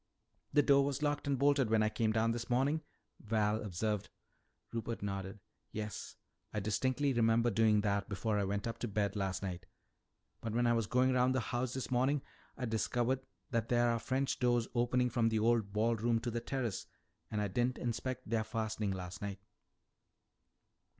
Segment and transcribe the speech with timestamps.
[0.51, 2.81] "The door was locked and bolted when I came down this morning,"
[3.19, 4.09] Val observed.
[4.73, 5.37] Rupert nodded.
[5.71, 6.15] "Yes,
[6.51, 9.67] I distinctly remember doing that before I went up to bed last night.
[10.41, 12.23] But when I was going around the house this morning
[12.57, 13.19] I discovered
[13.51, 16.87] that there are French doors opening from the old ball room to the terrace,
[17.29, 19.37] and I didn't inspect their fastening last night."